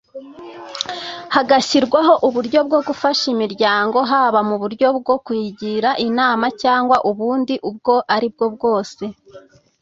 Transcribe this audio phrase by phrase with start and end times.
[1.35, 8.45] hagashyirwaho uburyo bwo gufasha imiryango haba mu buryo bwo kuyigira inama cyangwa ubundi ubwo aribwo
[8.55, 9.03] bwose